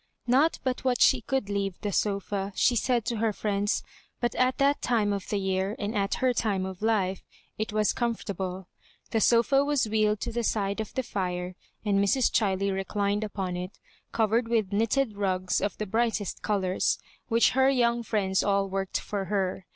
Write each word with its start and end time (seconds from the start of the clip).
Not 0.25 0.57
but 0.63 0.83
what 0.83 0.99
she 0.99 1.21
could 1.21 1.47
leave 1.47 1.79
the 1.81 1.89
S0&, 1.89 2.53
she 2.55 2.75
said 2.75 3.05
to 3.05 3.17
her 3.17 3.31
friends, 3.31 3.83
but 4.19 4.33
at 4.33 4.57
that 4.57 4.81
time 4.81 5.13
of 5.13 5.29
the 5.29 5.37
year, 5.37 5.75
and 5.77 5.95
at 5.95 6.15
her 6.15 6.33
time 6.33 6.65
of 6.65 6.81
life, 6.81 7.21
it 7.59 7.71
was 7.71 7.93
comfort 7.93 8.27
able. 8.31 8.67
The 9.11 9.21
sofa 9.21 9.63
was 9.63 9.87
wheeled 9.87 10.19
to 10.21 10.31
the 10.31 10.43
side 10.43 10.79
of 10.81 10.91
the 10.95 11.03
fire, 11.03 11.53
and 11.85 11.99
Mrs. 12.03 12.31
Chiley 12.31 12.71
reclined 12.73 13.23
upon 13.23 13.55
it, 13.55 13.77
covered 14.11 14.47
with 14.47 14.73
knitted 14.73 15.17
rugs 15.17 15.61
of 15.61 15.77
the 15.77 15.85
brightest 15.85 16.41
colours, 16.41 16.97
which 17.27 17.51
her 17.51 17.69
young 17.69 18.01
friends 18.01 18.41
all 18.43 18.67
worked 18.67 18.99
for 18.99 19.25
her. 19.25 19.67